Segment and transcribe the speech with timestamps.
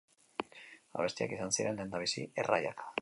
[1.03, 2.87] Abestiak izan ziren lehendabizi erraiak.